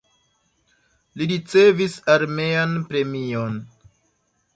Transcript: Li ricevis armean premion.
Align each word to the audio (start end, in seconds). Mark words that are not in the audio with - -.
Li 1.19 1.27
ricevis 1.31 1.97
armean 2.13 2.73
premion. 2.93 3.61